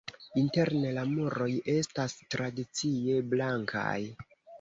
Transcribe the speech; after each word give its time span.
Interne 0.41 0.93
la 0.95 1.01
muroj 1.09 1.49
estas 1.73 2.15
tradicie 2.37 3.21
blankaj. 3.35 3.95